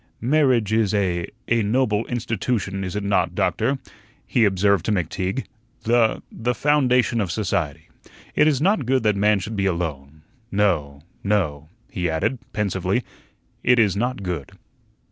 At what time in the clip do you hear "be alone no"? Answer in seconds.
9.55-11.03